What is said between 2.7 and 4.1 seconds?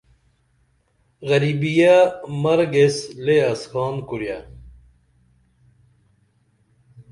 ایس لے اسکان